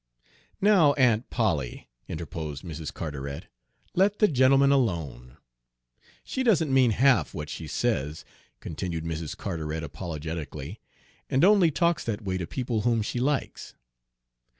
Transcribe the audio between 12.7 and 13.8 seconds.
whom she likes."